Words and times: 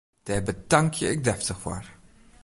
Dêr 0.25 0.41
betankje 0.47 1.05
ik 1.15 1.23
deftich 1.27 1.59
foar! 1.63 1.85